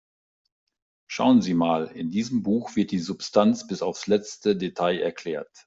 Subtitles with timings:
[1.11, 5.51] Schauen Sie mal, in diesem Buch wird die Substanz bis aufs letzte Detail erklärt.